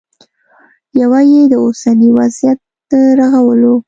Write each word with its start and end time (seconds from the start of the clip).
یوه 1.01 1.19
یې 1.31 1.41
د 1.51 1.53
اوسني 1.65 2.09
وضعیت 2.17 2.59
د 2.89 2.91
رغولو 3.19 3.73